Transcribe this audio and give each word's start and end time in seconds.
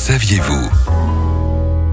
saviez-vous 0.00 0.70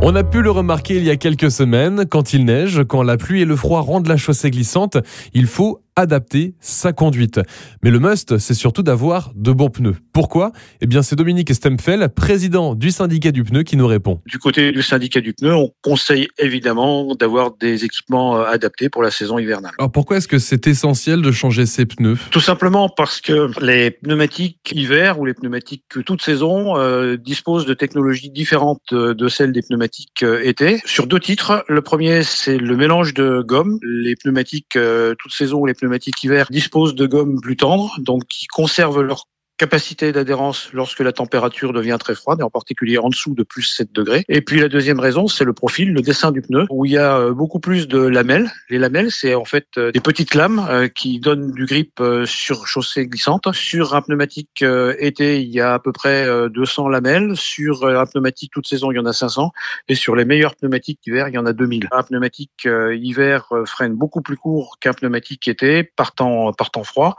On 0.01 0.15
a 0.15 0.23
pu 0.23 0.42
le 0.42 0.50
remarquer 0.50 0.96
il 0.96 1.04
y 1.04 1.09
a 1.09 1.17
quelques 1.17 1.52
semaines, 1.52 2.05
quand 2.10 2.31
il 2.31 2.46
neige, 2.46 2.83
quand 2.88 3.04
la 3.04 3.18
pluie 3.18 3.41
et 3.41 3.46
le 3.46 3.57
froid 3.57 3.81
rendent 3.81 4.07
la 4.07 4.15
chaussée 4.15 4.49
glissante, 4.49 4.96
il 5.33 5.46
faut 5.46 5.81
adapter 5.97 6.54
sa 6.62 6.94
conduite. 6.94 7.41
Mais 7.84 7.91
le 7.91 7.99
must, 7.99 8.38
c'est 8.38 8.54
surtout 8.54 8.84
d'avoir 8.84 9.31
de 9.36 9.52
bons 9.52 9.70
pneus. 9.70 9.96
Pourquoi? 10.13 10.54
Eh 10.79 10.88
bien, 10.88 11.02
c'est 11.02 11.16
Dominique 11.16 11.54
Stempfel, 11.54 12.07
président 12.09 12.75
du 12.75 12.91
syndicat 12.91 13.32
du 13.32 13.43
pneu, 13.43 13.64
qui 13.64 13.75
nous 13.75 13.88
répond. 13.88 14.21
Du 14.25 14.38
côté 14.38 14.71
du 14.71 14.82
syndicat 14.82 15.20
du 15.20 15.33
pneu, 15.33 15.54
on 15.54 15.71
conseille 15.82 16.28
évidemment 16.38 17.15
d'avoir 17.15 17.52
des 17.60 17.83
équipements 17.83 18.38
euh, 18.38 18.46
adaptés 18.46 18.89
pour 18.89 19.04
la 19.04 19.11
saison 19.11 19.39
hivernale. 19.39 19.73
Alors 19.79 19.91
pourquoi 19.91 20.18
est-ce 20.18 20.28
que 20.28 20.39
c'est 20.39 20.68
essentiel 20.68 21.21
de 21.21 21.32
changer 21.32 21.65
ses 21.65 21.86
pneus? 21.86 22.18
Tout 22.32 22.39
simplement 22.39 22.89
parce 22.89 23.20
que 23.20 23.50
les 23.59 23.91
pneumatiques 23.91 24.71
hiver 24.73 25.20
ou 25.20 25.25
les 25.25 25.34
pneumatiques 25.34 25.84
toute 26.05 26.21
saison 26.21 26.78
euh, 26.78 27.18
disposent 27.18 27.65
de 27.65 27.73
technologies 27.73 28.29
différentes 28.29 28.93
euh, 28.93 29.14
de 29.14 29.28
celles 29.28 29.51
des 29.51 29.61
pneumatiques 29.61 30.23
été. 30.43 30.79
Sur 30.86 31.07
deux 31.07 31.20
titres, 31.20 31.65
le 31.68 31.82
premier 31.82 32.23
c'est 32.23 32.58
le 32.58 32.78
mélange 32.78 33.14
de 33.14 33.42
gomme. 33.42 33.80
Les 33.81 34.16
pneumatiques 34.16 34.75
euh, 34.75 35.16
toute 35.17 35.31
saison 35.31 35.59
ou 35.59 35.66
les 35.66 35.73
pneumatiques 35.73 35.86
hiver 36.23 36.47
disposent 36.50 36.95
de 36.95 37.05
gommes 37.08 37.41
plus 37.41 37.58
tendres, 37.58 37.95
donc 38.00 38.25
qui 38.25 38.47
conservent 38.47 39.02
leur 39.02 39.25
capacité 39.58 40.11
d'adhérence 40.11 40.70
lorsque 40.73 41.00
la 41.00 41.11
température 41.11 41.73
devient 41.73 41.98
très 42.00 42.16
froide, 42.16 42.39
et 42.39 42.44
en 42.44 42.50
particulier 42.50 42.98
en 42.98 43.09
dessous 43.09 43.34
de 43.34 43.44
plus 43.44 43.64
7 43.64 43.92
degrés. 43.92 44.23
Et 44.30 44.42
puis 44.42 44.59
la 44.59 44.70
deuxième 44.70 45.00
raison, 45.00 45.28
c'est 45.28 45.44
le 45.44 45.53
profil, 45.53 45.94
le 45.94 46.02
dessin 46.02 46.31
du 46.31 46.42
pneu, 46.42 46.66
où 46.70 46.86
il 46.86 46.92
y 46.92 46.98
a 46.98 47.17
euh, 47.17 47.34
beaucoup 47.34 47.59
plus 47.59 47.88
de 47.88 48.00
lamelles. 48.00 48.52
Les 48.70 48.78
lamelles, 48.78 49.12
c'est 49.12 49.34
en 49.34 49.45
fait 49.45 49.66
euh, 49.78 49.92
des 49.92 50.00
petites 50.00 50.36
lames 50.36 50.66
euh, 50.70 50.88
qui 50.88 51.20
donnent 51.20 51.52
du 51.52 51.66
grip 51.66 52.02
sur 52.25 52.67
chaussée 52.67 53.08
glissante. 53.08 53.52
Sur 53.53 53.95
un 53.95 54.02
pneumatique 54.02 54.64
été, 55.00 55.42
il 55.42 55.50
y 55.50 55.59
a 55.59 55.73
à 55.73 55.80
peu 55.80 55.92
près 55.92 56.28
200 56.50 56.89
lamelles. 56.89 57.36
Sur 57.36 57.88
un 57.88 58.06
pneumatique 58.06 58.52
toute 58.53 58.68
saison, 58.68 58.92
il 58.92 58.96
y 58.96 59.00
en 59.00 59.06
a 59.06 59.14
500. 59.14 59.52
Et 59.88 59.96
sur 59.96 60.16
les 60.16 60.26
meilleurs 60.26 60.56
pneumatiques 60.56 61.00
hiver, 61.06 61.30
il 61.30 61.36
y 61.36 61.38
en 61.38 61.46
a 61.46 61.53
2000. 61.53 61.88
Un 61.92 62.03
pneumatique 62.03 62.68
hiver 62.68 63.50
freine 63.66 63.94
beaucoup 63.94 64.22
plus 64.22 64.38
court 64.38 64.78
qu'un 64.80 64.94
pneumatique 64.94 65.48
été, 65.48 65.84
partant, 65.84 66.52
partant 66.53 66.84
froid. 66.84 67.18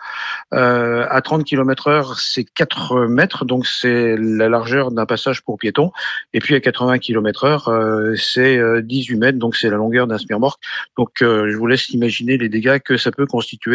à 0.53 1.21
30 1.23 1.45
km 1.45 1.89
heure, 1.89 2.19
c'est 2.29 2.45
4 2.45 3.07
mètres, 3.07 3.45
donc 3.45 3.67
c'est 3.67 4.17
la 4.17 4.49
largeur 4.49 4.91
d'un 4.91 5.07
passage 5.07 5.43
pour 5.43 5.59
piéton. 5.59 5.91
Et 6.33 6.41
puis 6.41 6.55
à 6.55 6.61
80 6.61 6.99
km 6.99 7.45
heure, 7.45 7.69
euh, 7.69 8.15
c'est 8.17 8.61
18 8.83 9.15
euh, 9.15 9.19
mètres, 9.19 9.39
donc 9.39 9.57
c'est 9.57 9.71
la 9.71 9.77
longueur 9.77 10.07
d'un 10.07 10.17
remorque. 10.31 10.61
Donc 10.97 11.23
euh, 11.23 11.51
je 11.51 11.57
vous 11.57 11.67
laisse 11.67 11.89
imaginer 11.91 12.37
les 12.37 12.49
dégâts 12.49 12.79
que 12.79 12.97
ça 12.97 13.11
peut 13.11 13.27
constituer 13.27 13.69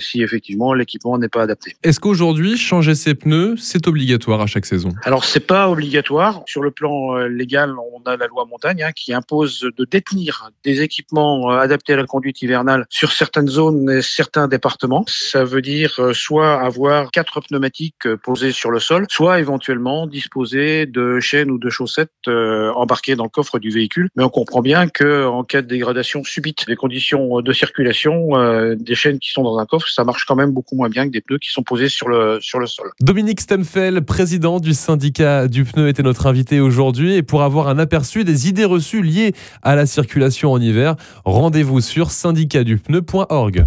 si 0.00 0.22
effectivement 0.22 0.74
l'équipement 0.74 1.16
n'est 1.18 1.28
pas 1.28 1.42
adapté. 1.42 1.76
Est-ce 1.82 2.00
qu'aujourd'hui, 2.00 2.56
changer 2.56 2.94
ses 2.94 3.14
pneus, 3.14 3.56
c'est 3.58 3.86
obligatoire 3.86 4.40
à 4.40 4.46
chaque 4.46 4.66
saison? 4.66 4.90
Alors 5.02 5.24
c'est 5.24 5.46
pas 5.46 5.68
obligatoire. 5.68 6.42
Sur 6.46 6.62
le 6.62 6.70
plan 6.70 7.16
légal, 7.26 7.74
on 7.94 8.02
a 8.08 8.16
la 8.16 8.26
loi 8.26 8.44
montagne 8.44 8.82
hein, 8.82 8.92
qui 8.92 9.12
impose 9.12 9.60
de 9.76 9.84
détenir 9.84 10.50
des 10.64 10.82
équipements 10.82 11.50
adaptés 11.50 11.92
à 11.92 11.96
la 11.96 12.04
conduite 12.04 12.42
hivernale 12.42 12.86
sur 12.90 13.12
certaines 13.12 13.48
zones 13.48 13.90
et 13.90 14.02
certains 14.02 14.48
départements. 14.48 15.04
Ça 15.06 15.44
veut 15.44 15.62
dire 15.62 16.00
soit 16.12 16.60
avoir 16.60 17.10
quatre 17.10 17.40
pneumatiques 17.40 17.75
euh, 18.06 18.16
posées 18.16 18.52
sur 18.52 18.70
le 18.70 18.80
sol, 18.80 19.06
soit 19.10 19.38
éventuellement 19.38 20.06
disposer 20.06 20.86
de 20.86 21.20
chaînes 21.20 21.50
ou 21.50 21.58
de 21.58 21.68
chaussettes 21.68 22.10
euh, 22.28 22.72
embarquées 22.72 23.16
dans 23.16 23.24
le 23.24 23.30
coffre 23.30 23.58
du 23.58 23.70
véhicule. 23.70 24.08
Mais 24.16 24.24
on 24.24 24.28
comprend 24.28 24.62
bien 24.62 24.88
que 24.88 25.26
en 25.26 25.44
cas 25.44 25.62
de 25.62 25.66
dégradation 25.66 26.24
subite 26.24 26.66
des 26.66 26.76
conditions 26.76 27.40
de 27.40 27.52
circulation, 27.52 28.36
euh, 28.36 28.74
des 28.76 28.94
chaînes 28.94 29.18
qui 29.18 29.30
sont 29.30 29.42
dans 29.42 29.58
un 29.58 29.66
coffre, 29.66 29.88
ça 29.88 30.04
marche 30.04 30.24
quand 30.24 30.36
même 30.36 30.52
beaucoup 30.52 30.76
moins 30.76 30.88
bien 30.88 31.06
que 31.06 31.12
des 31.12 31.20
pneus 31.20 31.38
qui 31.38 31.50
sont 31.50 31.62
posés 31.62 31.88
sur 31.88 32.08
le 32.08 32.38
sur 32.40 32.58
le 32.58 32.66
sol. 32.66 32.90
Dominique 33.00 33.40
Stemfel, 33.40 34.04
président 34.04 34.60
du 34.60 34.72
syndicat 34.72 35.48
du 35.48 35.64
pneu, 35.64 35.88
était 35.88 36.02
notre 36.02 36.26
invité 36.26 36.60
aujourd'hui 36.60 37.14
et 37.14 37.22
pour 37.22 37.42
avoir 37.42 37.68
un 37.68 37.78
aperçu 37.78 38.24
des 38.24 38.48
idées 38.48 38.64
reçues 38.64 39.02
liées 39.02 39.34
à 39.62 39.76
la 39.76 39.86
circulation 39.86 40.52
en 40.52 40.60
hiver, 40.60 40.96
rendez-vous 41.24 41.80
sur 41.80 42.10
syndicatdupneu.org. 42.10 43.66